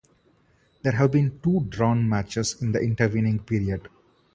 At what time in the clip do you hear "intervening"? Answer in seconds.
2.79-3.37